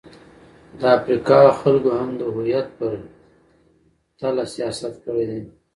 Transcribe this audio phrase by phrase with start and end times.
[0.79, 2.91] د افریقا خلکو هم د هویت پر
[4.19, 5.39] تله د سیاست کړې.